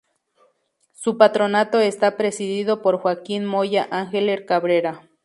Su 0.93 1.15
patronato 1.19 1.79
está 1.79 2.17
presidido 2.17 2.81
por 2.81 2.97
Joaquín 2.97 3.45
Moya-Angeler 3.45 4.47
Cabrera. 4.47 5.07